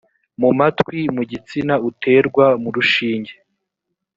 mu 0.41 0.49
matwi 0.59 0.99
mu 1.15 1.23
gitsina 1.31 1.75
uterwa 1.89 2.45
mu 2.61 2.69
rushinge 2.75 3.33